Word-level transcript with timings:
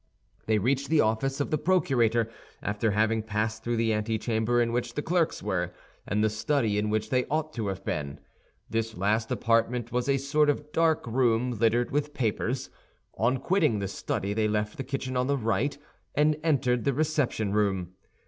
They 0.47 0.57
reached 0.57 0.89
the 0.89 1.01
office 1.01 1.39
of 1.39 1.51
the 1.51 1.59
procurator 1.59 2.27
after 2.63 2.89
having 2.89 3.21
passed 3.21 3.61
through 3.63 3.75
the 3.77 3.93
antechamber 3.93 4.59
in 4.59 4.71
which 4.71 4.95
the 4.95 5.03
clerks 5.03 5.43
were, 5.43 5.73
and 6.07 6.23
the 6.23 6.27
study 6.31 6.79
in 6.79 6.89
which 6.89 7.11
they 7.11 7.25
ought 7.25 7.53
to 7.53 7.67
have 7.67 7.85
been. 7.85 8.19
This 8.67 8.97
last 8.97 9.31
apartment 9.31 9.91
was 9.91 10.09
a 10.09 10.17
sort 10.17 10.49
of 10.49 10.71
dark 10.71 11.05
room, 11.05 11.51
littered 11.51 11.91
with 11.91 12.15
papers. 12.15 12.71
On 13.19 13.37
quitting 13.37 13.77
the 13.77 13.87
study 13.87 14.33
they 14.33 14.47
left 14.47 14.77
the 14.77 14.83
kitchen 14.83 15.15
on 15.15 15.27
the 15.27 15.37
right, 15.37 15.77
and 16.15 16.35
entered 16.43 16.83
the 16.83 16.93
reception 16.93 17.53
room. 17.53 17.93